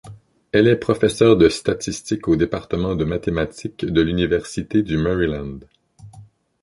Elle 0.51 0.67
est 0.67 0.77
professeure 0.77 1.37
de 1.37 1.47
statistique 1.47 2.27
au 2.27 2.35
département 2.35 2.95
de 2.95 3.05
mathématiques 3.05 3.85
de 3.85 4.01
l'Université 4.01 4.81
du 4.81 4.97
Maryland. 4.97 5.59